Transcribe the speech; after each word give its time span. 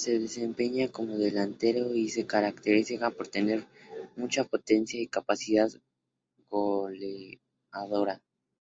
Se 0.00 0.18
desempeña 0.18 0.92
como 0.92 1.16
delantero 1.16 1.94
y 1.94 2.10
se 2.10 2.26
caracteriza 2.26 3.08
por 3.08 3.26
tener 3.28 3.64
mucha 4.16 4.44
potencia 4.44 5.00
y 5.00 5.06
capacidad 5.06 5.70
goleadora. 6.50 8.20